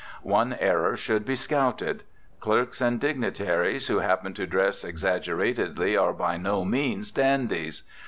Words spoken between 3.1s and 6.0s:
nitaries who happen to dress exagger atedly